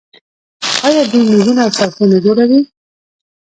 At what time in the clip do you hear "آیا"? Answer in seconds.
0.87-1.03